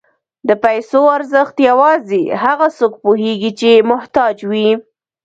[0.47, 4.69] د پیسو ارزښت یوازې هغه څوک پوهېږي چې محتاج وي.